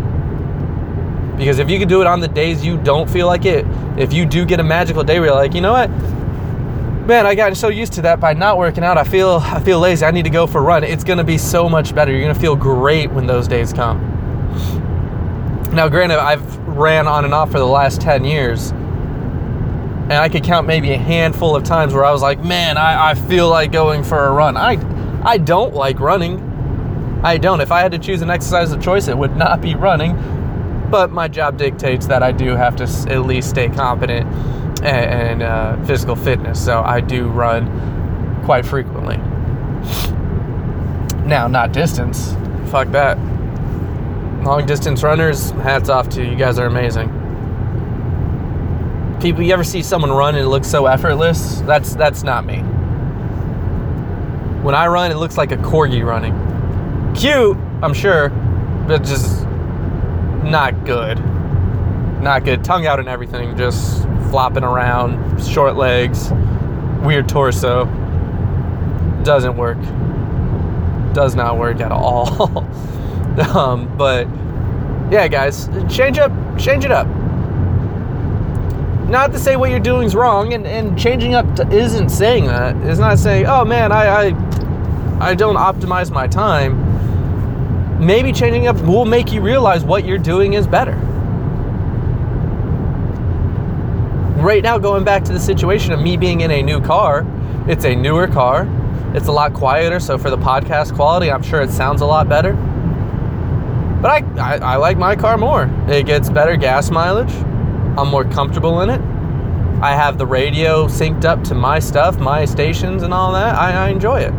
Because 1.37 1.59
if 1.61 1.71
you 1.71 1.79
can 1.79 1.89
do 1.89 2.01
it 2.01 2.07
on 2.07 2.21
the 2.21 2.29
days 2.29 2.65
you 2.65 2.77
don't 2.77 3.09
feel 3.09 3.27
like 3.27 3.45
it, 3.45 3.65
if 3.97 4.13
you 4.13 4.27
do 4.27 4.45
get 4.45 4.59
a 4.59 4.65
magical 4.65 5.05
day 5.05 5.21
where 5.21 5.29
you're 5.29 5.37
like, 5.37 5.55
you 5.55 5.61
know 5.61 5.73
what? 5.73 5.91
man, 7.09 7.25
I 7.25 7.35
got 7.35 7.57
so 7.57 7.69
used 7.69 7.95
to 7.95 8.03
that 8.03 8.21
by 8.21 8.35
not 8.35 8.59
working 8.59 8.85
out. 8.85 8.99
I 8.99 9.05
feel 9.05 9.41
I 9.43 9.61
feel 9.61 9.81
lazy. 9.81 10.05
I 10.05 10.11
need 10.11 10.25
to 10.25 10.31
go 10.31 10.47
for 10.47 10.59
a 10.59 10.61
run. 10.61 10.85
It's 10.85 11.03
gonna 11.03 11.25
be 11.25 11.39
so 11.39 11.67
much 11.67 11.95
better. 11.95 12.13
You're 12.13 12.21
gonna 12.21 12.39
feel 12.39 12.55
great 12.55 13.11
when 13.11 13.27
those 13.27 13.49
days 13.49 13.73
come. 13.73 14.18
Now, 15.73 15.89
granted, 15.89 16.19
I've 16.19 16.57
ran 16.67 17.07
on 17.07 17.25
and 17.25 17.35
off 17.35 17.51
for 17.51 17.59
the 17.59 17.67
last 17.67 18.01
10 18.01 18.25
years, 18.25 18.71
and 18.71 20.15
I 20.15 20.29
could 20.29 20.45
count 20.45 20.67
maybe 20.67 20.93
a 20.93 20.99
handful 20.99 21.55
of 21.55 21.65
times 21.65 21.93
where 21.93 22.05
I 22.05 22.13
was 22.13 22.23
like, 22.23 22.43
man, 22.43 22.79
I, 22.79 23.11
I 23.11 23.15
feel 23.15 23.49
like 23.51 23.73
going 23.73 24.03
for 24.03 24.27
a 24.27 24.33
run. 24.33 24.57
I 24.57 24.77
I 25.23 25.37
don't 25.37 25.75
like 25.75 26.01
running. 26.01 27.21
I 27.23 27.37
don't. 27.37 27.61
If 27.61 27.73
I 27.73 27.81
had 27.81 27.93
to 27.93 27.99
choose 27.99 28.23
an 28.23 28.31
exercise 28.31 28.73
of 28.73 28.81
choice, 28.81 29.09
it 29.09 29.19
would 29.19 29.37
not 29.37 29.61
be 29.61 29.75
running. 29.75 30.17
But 30.91 31.11
my 31.11 31.29
job 31.29 31.59
dictates 31.59 32.07
that 32.07 32.23
I 32.23 32.33
do 32.33 32.55
have 32.57 32.77
to 32.77 32.85
at 33.13 33.27
least 33.27 33.51
stay 33.51 33.69
competent 33.69 34.27
and, 34.83 35.43
uh, 35.43 35.77
physical 35.85 36.17
fitness. 36.17 36.65
So 36.65 36.83
I 36.83 37.01
do 37.01 37.29
run 37.29 38.43
quite 38.45 38.65
frequently. 38.65 39.19
Now, 41.27 41.47
not 41.49 41.73
distance. 41.73 42.35
Fuck 42.71 42.89
that. 42.93 43.19
Long 44.43 44.65
distance 44.67 45.03
runners, 45.03 45.51
hats 45.51 45.89
off 45.89 46.09
to 46.11 46.23
you. 46.25 46.31
You 46.31 46.37
guys 46.37 46.59
are 46.59 46.67
amazing. 46.67 47.09
People, 49.21 49.43
you 49.43 49.53
ever 49.53 49.65
see 49.65 49.83
someone 49.83 50.13
run 50.13 50.37
and 50.37 50.45
it 50.45 50.49
looks 50.49 50.69
so 50.69 50.87
effortless? 50.87 51.61
That's 51.63 51.95
that's 51.95 52.23
not 52.23 52.47
me. 52.47 52.59
When 54.63 54.75
I 54.75 54.87
run, 54.87 55.11
it 55.11 55.17
looks 55.17 55.37
like 55.37 55.51
a 55.51 55.57
corgi 55.57 56.05
running. 56.05 56.35
Cute, 57.15 57.57
I'm 57.83 57.93
sure, 57.93 58.29
but 58.87 59.03
just 59.03 59.45
not 60.45 60.85
good. 60.85 61.19
Not 62.23 62.45
good. 62.45 62.63
Tongue 62.65 62.87
out 62.87 63.01
and 63.01 63.09
everything, 63.09 63.57
just 63.57 64.03
flopping 64.31 64.65
around, 64.65 65.43
short 65.45 65.77
legs, 65.77 66.31
weird 67.03 67.29
torso. 67.29 67.87
Doesn't 69.25 69.57
work. 69.57 69.79
Does 71.13 71.35
not 71.35 71.59
work 71.59 71.81
at 71.81 71.91
all. 71.91 72.67
um, 73.55 73.97
but 73.97 74.27
yeah, 75.13 75.29
guys, 75.29 75.69
change 75.89 76.19
up, 76.19 76.33
change 76.59 76.85
it 76.85 76.91
up. 76.91 77.07
Not 79.09 79.33
to 79.33 79.39
say 79.39 79.57
what 79.57 79.71
you're 79.71 79.81
doing 79.81 80.07
is 80.07 80.15
wrong, 80.15 80.53
and, 80.53 80.67
and 80.67 80.99
changing 80.99 81.35
up 81.35 81.47
isn't 81.73 82.11
saying 82.11 82.47
that. 82.47 82.77
It's 82.87 82.99
not 82.99 83.19
saying, 83.19 83.47
oh 83.47 83.65
man, 83.65 83.91
I, 83.91 84.29
I 84.29 85.29
I 85.31 85.35
don't 85.35 85.57
optimize 85.57 86.11
my 86.11 86.27
time. 86.29 86.85
Maybe 88.05 88.33
changing 88.33 88.69
up 88.69 88.77
will 88.83 89.05
make 89.05 89.33
you 89.33 89.41
realize 89.41 89.83
what 89.83 90.05
you're 90.05 90.19
doing 90.19 90.53
is 90.53 90.67
better. 90.67 90.93
Right 94.41 94.63
now, 94.63 94.79
going 94.79 95.03
back 95.03 95.25
to 95.25 95.33
the 95.33 95.41
situation 95.41 95.93
of 95.93 96.01
me 96.01 96.17
being 96.17 96.43
in 96.43 96.53
a 96.53 96.63
new 96.63 96.81
car, 96.81 97.27
it's 97.67 97.85
a 97.85 97.97
newer 97.97 98.29
car. 98.29 98.69
It's 99.15 99.27
a 99.27 99.33
lot 99.33 99.55
quieter, 99.55 99.99
so 99.99 100.19
for 100.19 100.31
the 100.31 100.37
podcast 100.37 100.95
quality, 100.95 101.33
I'm 101.33 101.43
sure 101.43 101.63
it 101.63 101.71
sounds 101.71 102.03
a 102.03 102.07
lot 102.07 102.29
better. 102.29 102.53
But 104.01 104.39
I, 104.39 104.55
I, 104.55 104.57
I 104.59 104.77
like 104.77 104.97
my 104.97 105.17
car 105.17 105.37
more. 105.37 105.69
It 105.89 106.07
gets 106.07 106.31
better 106.31 106.57
gas 106.57 106.91
mileage. 106.91 107.35
I'm 107.99 108.09
more 108.09 108.25
comfortable 108.25 108.81
in 108.83 108.91
it. 108.91 109.01
I 109.83 109.93
have 109.93 110.19
the 110.19 110.27
radio 110.27 110.87
synced 110.87 111.25
up 111.25 111.43
to 111.45 111.55
my 111.55 111.81
stuff, 111.81 112.19
my 112.19 112.45
stations, 112.45 113.03
and 113.03 113.13
all 113.13 113.33
that. 113.33 113.57
I, 113.57 113.87
I 113.87 113.89
enjoy 113.89 114.21
it. 114.21 114.33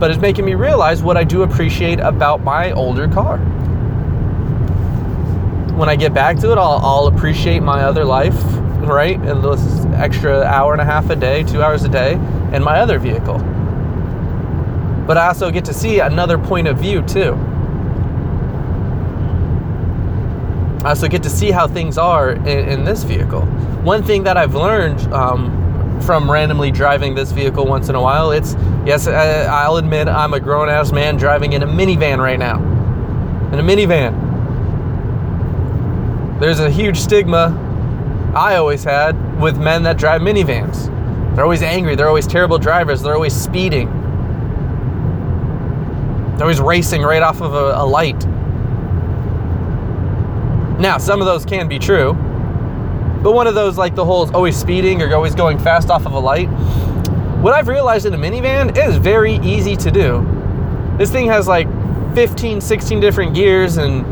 But 0.00 0.10
it's 0.10 0.20
making 0.20 0.44
me 0.44 0.54
realize 0.54 1.02
what 1.04 1.16
I 1.16 1.22
do 1.22 1.42
appreciate 1.42 2.00
about 2.00 2.42
my 2.42 2.72
older 2.72 3.06
car. 3.06 3.38
When 5.76 5.88
I 5.88 5.94
get 5.94 6.12
back 6.12 6.38
to 6.38 6.50
it, 6.50 6.58
I'll, 6.58 6.80
I'll 6.82 7.06
appreciate 7.06 7.60
my 7.60 7.84
other 7.84 8.04
life, 8.04 8.40
right? 8.80 9.20
And 9.20 9.42
this 9.42 9.84
extra 9.94 10.42
hour 10.42 10.72
and 10.72 10.80
a 10.80 10.84
half 10.84 11.10
a 11.10 11.16
day, 11.16 11.44
two 11.44 11.62
hours 11.62 11.84
a 11.84 11.88
day, 11.88 12.14
and 12.52 12.64
my 12.64 12.80
other 12.80 12.98
vehicle 12.98 13.38
but 15.06 15.18
I 15.18 15.28
also 15.28 15.50
get 15.50 15.64
to 15.66 15.74
see 15.74 16.00
another 16.00 16.38
point 16.38 16.66
of 16.66 16.78
view 16.78 17.02
too. 17.02 17.34
I 20.84 20.90
also 20.90 21.08
get 21.08 21.22
to 21.22 21.30
see 21.30 21.50
how 21.50 21.66
things 21.66 21.96
are 21.96 22.32
in, 22.32 22.46
in 22.46 22.84
this 22.84 23.04
vehicle. 23.04 23.42
One 23.82 24.02
thing 24.02 24.22
that 24.24 24.36
I've 24.36 24.54
learned 24.54 25.00
um, 25.12 26.00
from 26.02 26.30
randomly 26.30 26.70
driving 26.70 27.14
this 27.14 27.32
vehicle 27.32 27.66
once 27.66 27.88
in 27.88 27.94
a 27.94 28.00
while, 28.00 28.30
it's 28.32 28.54
yes, 28.84 29.06
I'll 29.06 29.76
admit 29.76 30.08
I'm 30.08 30.34
a 30.34 30.40
grown 30.40 30.68
ass 30.68 30.92
man 30.92 31.16
driving 31.16 31.52
in 31.52 31.62
a 31.62 31.66
minivan 31.66 32.18
right 32.18 32.38
now. 32.38 32.58
In 33.52 33.58
a 33.58 33.62
minivan. 33.62 34.20
There's 36.40 36.60
a 36.60 36.68
huge 36.68 36.98
stigma 36.98 37.60
I 38.34 38.56
always 38.56 38.84
had 38.84 39.40
with 39.40 39.58
men 39.58 39.84
that 39.84 39.96
drive 39.96 40.20
minivans. 40.20 40.86
They're 41.34 41.44
always 41.44 41.62
angry, 41.62 41.94
they're 41.94 42.08
always 42.08 42.26
terrible 42.26 42.58
drivers, 42.58 43.00
they're 43.02 43.14
always 43.14 43.34
speeding 43.34 44.03
they're 46.44 46.50
always 46.50 46.60
racing 46.60 47.00
right 47.00 47.22
off 47.22 47.40
of 47.40 47.54
a, 47.54 47.82
a 47.82 47.86
light. 47.86 48.22
Now, 50.78 50.98
some 50.98 51.22
of 51.22 51.26
those 51.26 51.46
can 51.46 51.68
be 51.68 51.78
true, 51.78 52.12
but 53.22 53.32
one 53.32 53.46
of 53.46 53.54
those, 53.54 53.78
like 53.78 53.94
the 53.94 54.04
whole 54.04 54.30
always 54.36 54.54
speeding 54.54 55.00
or 55.00 55.14
always 55.14 55.34
going 55.34 55.58
fast 55.58 55.88
off 55.88 56.04
of 56.04 56.12
a 56.12 56.18
light, 56.18 56.48
what 57.40 57.54
I've 57.54 57.66
realized 57.66 58.04
in 58.04 58.12
a 58.12 58.18
minivan 58.18 58.76
is 58.76 58.98
very 58.98 59.36
easy 59.36 59.74
to 59.76 59.90
do. 59.90 60.22
This 60.98 61.10
thing 61.10 61.28
has 61.28 61.48
like 61.48 61.66
15, 62.14 62.60
16 62.60 63.00
different 63.00 63.34
gears 63.34 63.78
and 63.78 64.04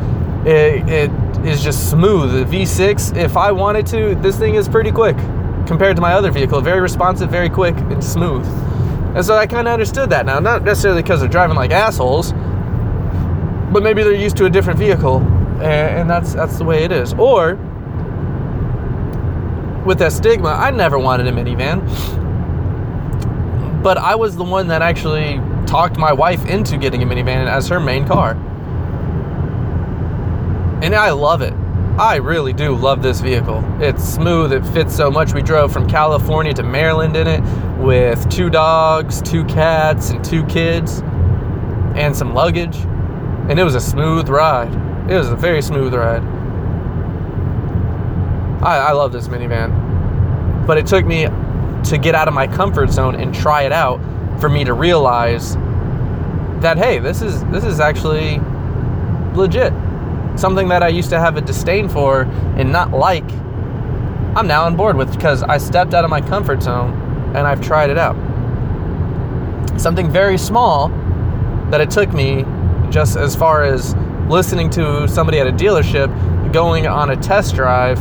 it, 0.48 0.88
it 0.88 1.10
is 1.44 1.62
just 1.62 1.90
smooth. 1.90 2.48
The 2.48 2.62
V6, 2.62 3.14
if 3.14 3.36
I 3.36 3.52
wanted 3.52 3.86
to, 3.88 4.14
this 4.14 4.38
thing 4.38 4.54
is 4.54 4.70
pretty 4.70 4.90
quick 4.90 5.18
compared 5.66 5.96
to 5.96 6.02
my 6.02 6.14
other 6.14 6.30
vehicle. 6.30 6.62
Very 6.62 6.80
responsive, 6.80 7.28
very 7.30 7.50
quick, 7.50 7.76
and 7.76 8.02
smooth. 8.02 8.46
And 9.14 9.24
so 9.24 9.36
I 9.36 9.46
kind 9.46 9.68
of 9.68 9.72
understood 9.72 10.08
that 10.10 10.24
now, 10.24 10.38
not 10.38 10.64
necessarily 10.64 11.02
because 11.02 11.20
they're 11.20 11.28
driving 11.28 11.54
like 11.56 11.70
assholes, 11.70 12.32
but 13.72 13.82
maybe 13.82 14.02
they're 14.02 14.14
used 14.14 14.36
to 14.38 14.46
a 14.46 14.50
different 14.50 14.78
vehicle, 14.78 15.18
and, 15.60 16.08
that's 16.08 16.32
that's 16.32 16.56
the 16.56 16.64
way 16.64 16.84
it 16.84 16.92
is. 16.92 17.12
Or 17.14 17.56
with 19.84 19.98
that 19.98 20.12
stigma, 20.12 20.48
I 20.48 20.70
never 20.70 20.98
wanted 20.98 21.26
a 21.26 21.32
minivan, 21.32 21.82
but 23.82 23.98
I 23.98 24.14
was 24.14 24.36
the 24.36 24.44
one 24.44 24.68
that 24.68 24.80
actually 24.80 25.40
talked 25.66 25.98
my 25.98 26.12
wife 26.12 26.46
into 26.46 26.78
getting 26.78 27.02
a 27.02 27.06
minivan 27.06 27.46
as 27.46 27.68
her 27.68 27.80
main 27.80 28.06
car, 28.06 28.32
and 30.82 30.94
I 30.94 31.10
love 31.10 31.42
it. 31.42 31.54
I 31.98 32.16
really 32.16 32.54
do 32.54 32.74
love 32.74 33.02
this 33.02 33.20
vehicle. 33.20 33.62
It's 33.78 34.02
smooth, 34.02 34.50
it 34.54 34.64
fits 34.68 34.96
so 34.96 35.10
much. 35.10 35.34
We 35.34 35.42
drove 35.42 35.74
from 35.74 35.86
California 35.86 36.54
to 36.54 36.62
Maryland 36.62 37.16
in 37.16 37.26
it 37.26 37.42
with 37.78 38.30
two 38.30 38.48
dogs, 38.48 39.20
two 39.20 39.44
cats, 39.44 40.08
and 40.08 40.24
two 40.24 40.42
kids, 40.46 41.00
and 41.94 42.16
some 42.16 42.32
luggage. 42.32 42.76
And 42.76 43.58
it 43.58 43.64
was 43.64 43.74
a 43.74 43.80
smooth 43.80 44.30
ride. 44.30 44.72
It 45.10 45.18
was 45.18 45.28
a 45.28 45.36
very 45.36 45.60
smooth 45.60 45.92
ride. 45.92 46.22
I, 48.62 48.88
I 48.88 48.92
love 48.92 49.12
this 49.12 49.28
minivan. 49.28 50.66
But 50.66 50.78
it 50.78 50.86
took 50.86 51.04
me 51.04 51.26
to 51.90 51.98
get 51.98 52.14
out 52.14 52.26
of 52.26 52.32
my 52.32 52.46
comfort 52.46 52.90
zone 52.90 53.16
and 53.16 53.34
try 53.34 53.64
it 53.64 53.72
out 53.72 54.00
for 54.40 54.48
me 54.48 54.64
to 54.64 54.72
realize 54.72 55.56
that 56.62 56.78
hey, 56.78 57.00
this 57.00 57.20
is 57.20 57.44
this 57.46 57.64
is 57.64 57.80
actually 57.80 58.40
legit 59.34 59.74
something 60.36 60.68
that 60.68 60.82
I 60.82 60.88
used 60.88 61.10
to 61.10 61.20
have 61.20 61.36
a 61.36 61.40
disdain 61.40 61.88
for 61.88 62.22
and 62.56 62.72
not 62.72 62.90
like, 62.90 63.28
I'm 64.34 64.46
now 64.46 64.64
on 64.64 64.76
board 64.76 64.96
with 64.96 65.12
because 65.12 65.42
I 65.42 65.58
stepped 65.58 65.94
out 65.94 66.04
of 66.04 66.10
my 66.10 66.20
comfort 66.20 66.62
zone 66.62 66.92
and 67.34 67.46
I've 67.46 67.60
tried 67.60 67.90
it 67.90 67.98
out. 67.98 68.16
Something 69.78 70.10
very 70.10 70.38
small 70.38 70.88
that 71.70 71.80
it 71.80 71.90
took 71.90 72.12
me 72.12 72.44
just 72.90 73.16
as 73.16 73.34
far 73.34 73.64
as 73.64 73.94
listening 74.28 74.70
to 74.70 75.06
somebody 75.08 75.38
at 75.38 75.46
a 75.46 75.52
dealership, 75.52 76.52
going 76.52 76.86
on 76.86 77.10
a 77.10 77.16
test 77.16 77.54
drive, 77.54 77.98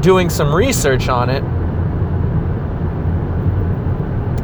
doing 0.00 0.30
some 0.30 0.54
research 0.54 1.08
on 1.08 1.30
it. 1.30 1.42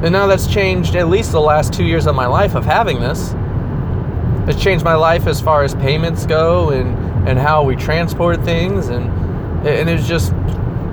And 0.05 0.13
now 0.13 0.27
that's 0.27 0.47
changed 0.47 0.95
at 0.95 1.09
least 1.09 1.33
the 1.33 1.41
last 1.41 1.73
two 1.73 1.85
years 1.85 2.07
of 2.07 2.15
my 2.15 2.27
life 2.27 2.55
of 2.55 2.65
having 2.65 3.01
this 3.01 3.35
it's 4.49 4.62
changed 4.62 4.85
my 4.85 4.95
life 4.95 5.26
as 5.26 5.40
far 5.40 5.62
as 5.62 5.75
payments 5.75 6.25
go 6.26 6.71
and 6.71 6.97
and 7.28 7.38
how 7.38 7.62
we 7.62 7.76
transport 7.76 8.43
things. 8.45 8.88
And 8.88 9.07
and 9.67 9.90
it's 9.90 10.09
just 10.09 10.33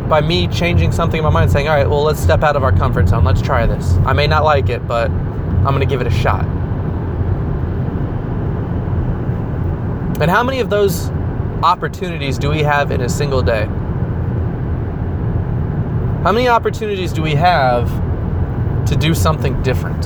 by 0.10 0.22
me 0.22 0.48
changing 0.48 0.92
something 0.92 1.20
in 1.20 1.24
my 1.24 1.30
mind 1.30 1.52
saying 1.52 1.68
all 1.68 1.76
right 1.76 1.90
well 1.90 2.04
let's 2.04 2.20
step 2.20 2.44
out 2.44 2.56
of 2.56 2.64
our 2.64 2.72
comfort 2.72 3.08
zone. 3.08 3.24
Let's 3.24 3.42
try 3.42 3.66
this. 3.66 3.94
I 4.06 4.14
may 4.14 4.28
not 4.28 4.44
like 4.44 4.70
it 4.70 4.88
but 4.88 5.10
i'm 5.10 5.74
going 5.74 5.80
to 5.80 5.86
give 5.86 6.02
it 6.02 6.08
a 6.08 6.12
shot. 6.12 6.46
And 10.22 10.30
how 10.30 10.44
many 10.44 10.60
of 10.60 10.70
those 10.70 11.10
opportunities 11.64 12.38
do 12.38 12.50
we 12.50 12.62
have 12.62 12.92
in 12.92 13.02
a 13.02 13.10
single 13.10 13.42
day? 13.42 13.66
How 16.24 16.32
many 16.32 16.48
opportunities 16.48 17.12
do 17.12 17.22
we 17.22 17.36
have 17.36 17.90
to 18.88 18.96
do 18.96 19.14
something 19.16 19.62
different 19.64 20.06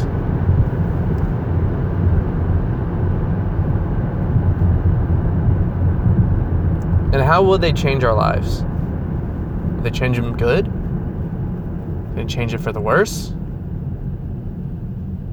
And 7.11 7.21
how 7.21 7.41
will 7.41 7.57
they 7.57 7.73
change 7.73 8.03
our 8.03 8.13
lives? 8.13 8.63
Will 8.63 9.83
they 9.83 9.91
change 9.91 10.17
them 10.17 10.37
good? 10.37 10.71
and 12.19 12.29
change 12.29 12.53
it 12.53 12.59
for 12.59 12.71
the 12.71 12.81
worse? 12.81 13.33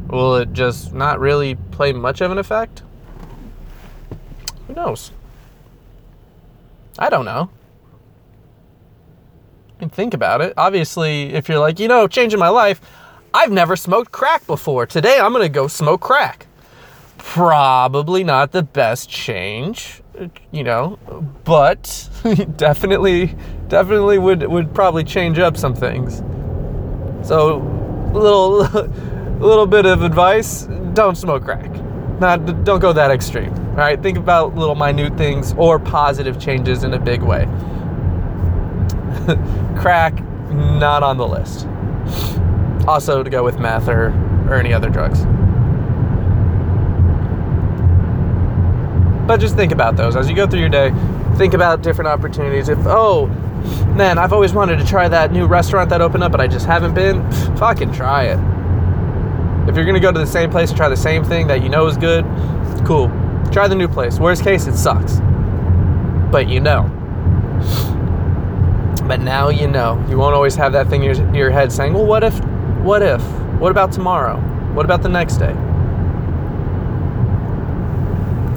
Will 0.09 0.37
it 0.37 0.53
just 0.53 0.95
not 0.95 1.19
really 1.19 1.57
play 1.73 1.93
much 1.93 2.21
of 2.21 2.31
an 2.31 2.39
effect? 2.39 2.83
Who 4.67 4.75
knows? 4.75 5.11
I 6.99 7.11
don't 7.11 7.25
know. 7.25 7.51
And 9.81 9.93
think 9.93 10.15
about 10.15 10.41
it. 10.41 10.55
Obviously, 10.57 11.35
if 11.35 11.49
you're 11.49 11.59
like, 11.59 11.79
you 11.79 11.89
know, 11.89 12.09
changing 12.09 12.39
my 12.39 12.49
life, 12.49 12.81
I've 13.35 13.53
never 13.53 13.77
smoked 13.77 14.13
crack 14.13 14.47
before. 14.47 14.87
Today 14.87 15.19
I'm 15.21 15.33
going 15.33 15.43
to 15.43 15.51
go 15.51 15.67
smoke 15.67 16.01
crack. 16.01 16.47
Probably 17.19 18.25
not 18.25 18.53
the 18.53 18.63
best 18.63 19.11
change, 19.11 20.01
you 20.51 20.65
know, 20.65 20.99
but 21.45 22.09
definitely 22.57 23.35
definitely 23.69 24.19
would 24.19 24.43
would 24.43 24.75
probably 24.75 25.05
change 25.05 25.39
up 25.39 25.57
some 25.57 25.75
things. 25.75 26.23
So, 27.27 27.61
a 28.15 28.19
little 28.19 28.59
little 29.41 29.67
bit 29.67 29.87
of 29.87 30.03
advice, 30.03 30.69
don't 30.95 31.17
smoke 31.17 31.45
crack. 31.45 31.71
Not 32.21 32.65
don't 32.65 32.81
go 32.81 32.93
that 32.93 33.11
extreme. 33.11 33.53
All 33.71 33.83
right, 33.83 34.03
think 34.03 34.17
about 34.17 34.55
little 34.55 34.75
minute 34.75 35.17
things 35.19 35.55
or 35.59 35.79
positive 35.79 36.41
changes 36.41 36.85
in 36.85 36.95
a 36.95 36.99
big 36.99 37.23
way. 37.23 37.47
crack 39.79 40.23
not 40.51 41.03
on 41.03 41.17
the 41.17 41.27
list. 41.27 41.67
Also 42.89 43.23
to 43.23 43.31
go 43.31 43.43
with 43.45 43.59
meth 43.59 43.89
or 43.89 44.09
or 44.49 44.55
any 44.55 44.73
other 44.73 44.89
drugs. 44.89 45.25
But 49.27 49.41
just 49.41 49.57
think 49.57 49.73
about 49.73 49.97
those 49.97 50.17
as 50.17 50.29
you 50.29 50.37
go 50.37 50.47
through 50.47 50.61
your 50.61 50.69
day. 50.69 50.93
Think 51.37 51.55
about 51.55 51.83
different 51.83 52.09
opportunities. 52.09 52.69
If 52.69 52.79
oh, 52.87 53.27
man, 53.97 54.19
I've 54.19 54.33
always 54.33 54.53
wanted 54.53 54.79
to 54.79 54.87
try 54.87 55.09
that 55.09 55.33
new 55.33 55.47
restaurant 55.47 55.91
that 55.91 56.01
opened 56.01 56.23
up, 56.23 56.33
but 56.33 56.41
I 56.41 56.47
just 56.47 56.67
haven't 56.67 56.95
been. 56.95 57.29
Fucking 57.57 57.93
try 57.93 58.25
it. 58.25 58.39
If 59.69 59.75
you're 59.75 59.85
gonna 59.85 60.01
go 60.01 60.13
to 60.13 60.19
the 60.19 60.27
same 60.27 60.51
place 60.51 60.71
and 60.71 60.77
try 60.77 60.89
the 60.89 60.97
same 60.97 61.25
thing 61.25 61.49
that 61.49 61.63
you 61.63 61.69
know 61.69 61.87
is 61.87 61.97
good, 61.97 62.25
cool. 62.87 63.09
Try 63.51 63.67
the 63.69 63.75
new 63.75 63.89
place. 63.89 64.19
Worst 64.19 64.45
case, 64.45 64.67
it 64.67 64.77
sucks. 64.77 65.21
But 66.31 66.49
you 66.49 66.61
know. 66.61 66.91
But 69.09 69.21
now 69.21 69.49
you 69.49 69.67
know. 69.67 70.05
You 70.09 70.19
won't 70.19 70.35
always 70.35 70.55
have 70.55 70.73
that 70.73 70.89
thing 70.89 71.03
in 71.03 71.15
your, 71.15 71.35
your 71.35 71.51
head 71.51 71.73
saying, 71.73 71.95
well, 71.95 72.07
what 72.07 72.23
if? 72.23 72.39
What 72.81 73.03
if? 73.03 73.23
What 73.59 73.71
about 73.71 73.93
tomorrow? 73.93 74.37
What 74.73 74.85
about 74.85 75.03
the 75.03 75.09
next 75.09 75.37
day? 75.37 75.55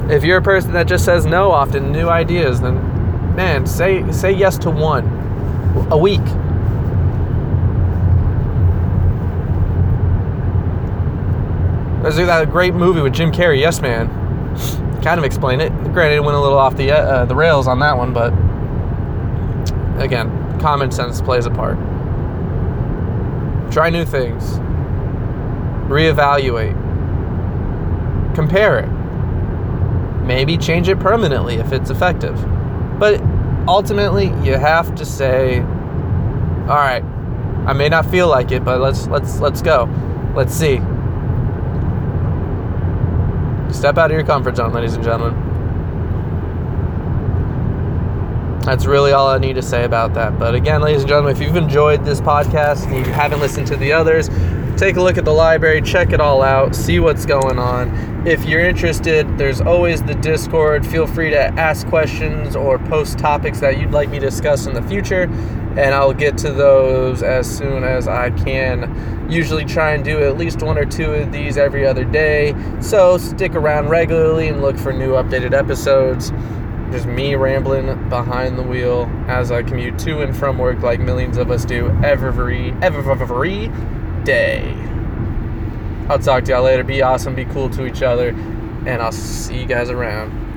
If 0.09 0.23
you're 0.23 0.37
a 0.37 0.41
person 0.41 0.73
that 0.73 0.87
just 0.87 1.05
says 1.05 1.27
no 1.27 1.51
often, 1.51 1.91
new 1.91 2.09
ideas, 2.09 2.59
then 2.59 2.75
man, 3.35 3.67
say 3.67 4.11
say 4.11 4.31
yes 4.31 4.57
to 4.59 4.71
one 4.71 5.05
a 5.91 5.97
week. 5.97 6.23
There's 12.01 12.15
that 12.15 12.49
great 12.49 12.73
movie 12.73 13.01
with 13.01 13.13
Jim 13.13 13.31
Carrey, 13.31 13.59
Yes 13.59 13.81
Man. 13.81 14.07
Kind 15.03 15.19
of 15.19 15.25
explain 15.25 15.61
it. 15.61 15.71
Granted, 15.93 16.15
it 16.15 16.23
went 16.23 16.35
a 16.35 16.41
little 16.41 16.57
off 16.57 16.75
the 16.75 16.91
uh, 16.91 17.25
the 17.25 17.35
rails 17.35 17.67
on 17.67 17.77
that 17.79 17.95
one, 17.95 18.11
but 18.11 18.33
again, 20.03 20.59
common 20.59 20.89
sense 20.89 21.21
plays 21.21 21.45
a 21.45 21.51
part. 21.51 21.77
Try 23.71 23.91
new 23.91 24.05
things. 24.05 24.57
Reevaluate. 25.87 26.73
Compare 28.33 28.79
it 28.79 28.98
maybe 30.29 30.59
change 30.59 30.87
it 30.87 30.99
permanently 30.99 31.55
if 31.55 31.71
it's 31.71 31.89
effective. 31.89 32.35
But 32.99 33.19
ultimately, 33.67 34.27
you 34.43 34.53
have 34.59 34.93
to 34.95 35.03
say, 35.03 35.59
all 35.59 36.77
right, 36.77 37.03
I 37.65 37.73
may 37.73 37.89
not 37.89 38.05
feel 38.05 38.27
like 38.29 38.51
it, 38.51 38.63
but 38.63 38.79
let's 38.79 39.07
let's 39.07 39.39
let's 39.39 39.63
go. 39.63 39.89
Let's 40.35 40.53
see. 40.53 40.77
Step 43.73 43.97
out 43.97 44.11
of 44.11 44.15
your 44.17 44.23
comfort 44.23 44.55
zone, 44.55 44.71
ladies 44.71 44.93
and 44.93 45.03
gentlemen. 45.03 45.47
That's 48.61 48.85
really 48.85 49.11
all 49.13 49.29
I 49.29 49.39
need 49.39 49.53
to 49.53 49.63
say 49.63 49.83
about 49.83 50.13
that. 50.13 50.37
But 50.37 50.53
again, 50.53 50.81
ladies 50.81 51.01
and 51.01 51.09
gentlemen, 51.09 51.35
if 51.35 51.41
you've 51.41 51.55
enjoyed 51.55 52.05
this 52.05 52.21
podcast 52.21 52.85
and 52.85 53.03
you 53.03 53.11
haven't 53.11 53.39
listened 53.39 53.65
to 53.67 53.77
the 53.77 53.93
others, 53.93 54.29
take 54.79 54.95
a 54.95 55.01
look 55.01 55.17
at 55.17 55.25
the 55.25 55.33
library, 55.33 55.81
check 55.81 56.13
it 56.13 56.21
all 56.21 56.41
out, 56.41 56.73
see 56.73 57.01
what's 57.01 57.25
going 57.25 57.59
on. 57.59 58.25
If 58.25 58.45
you're 58.45 58.61
interested, 58.61 59.37
there's 59.37 59.59
always 59.59 60.01
the 60.01 60.15
Discord. 60.15 60.87
Feel 60.87 61.05
free 61.05 61.31
to 61.31 61.47
ask 61.59 61.85
questions 61.87 62.55
or 62.55 62.79
post 62.79 63.19
topics 63.19 63.59
that 63.59 63.77
you'd 63.77 63.91
like 63.91 64.07
me 64.07 64.19
to 64.19 64.25
discuss 64.25 64.67
in 64.67 64.73
the 64.73 64.81
future, 64.83 65.23
and 65.23 65.93
I'll 65.93 66.13
get 66.13 66.37
to 66.39 66.53
those 66.53 67.23
as 67.23 67.45
soon 67.45 67.83
as 67.83 68.07
I 68.07 68.29
can. 68.29 69.27
Usually 69.29 69.65
try 69.65 69.95
and 69.95 70.03
do 70.03 70.23
at 70.23 70.37
least 70.37 70.63
one 70.63 70.77
or 70.77 70.85
two 70.85 71.13
of 71.13 71.33
these 71.33 71.57
every 71.57 71.85
other 71.85 72.05
day, 72.05 72.55
so 72.79 73.17
stick 73.17 73.55
around 73.55 73.89
regularly 73.89 74.47
and 74.47 74.61
look 74.61 74.77
for 74.77 74.93
new 74.93 75.11
updated 75.11 75.53
episodes. 75.53 76.31
Just 76.89 77.05
me 77.05 77.35
rambling 77.35 78.07
behind 78.07 78.57
the 78.57 78.63
wheel 78.63 79.11
as 79.27 79.51
I 79.51 79.61
commute 79.61 79.99
to 79.99 80.21
and 80.21 80.35
from 80.35 80.57
work 80.57 80.79
like 80.79 81.01
millions 81.01 81.37
of 81.37 81.51
us 81.51 81.65
do 81.65 81.89
every 82.01 82.71
every 82.81 83.11
every 83.11 83.98
day. 84.29 84.61
I'll 86.07 86.19
talk 86.19 86.43
to 86.43 86.51
y'all 86.51 86.61
later. 86.61 86.83
Be 86.83 87.01
awesome, 87.01 87.33
be 87.33 87.45
cool 87.45 87.67
to 87.71 87.87
each 87.87 88.03
other, 88.03 88.29
and 88.29 89.01
I'll 89.01 89.11
see 89.11 89.59
you 89.59 89.65
guys 89.65 89.89
around. 89.89 90.48